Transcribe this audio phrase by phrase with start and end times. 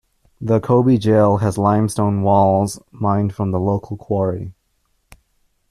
[0.41, 4.51] The Coby Jail has limestone walls mined from the local quarry.